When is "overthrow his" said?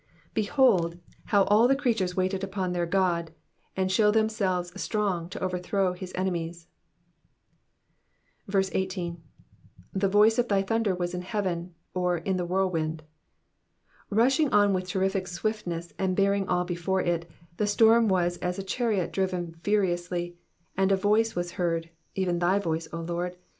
5.43-6.11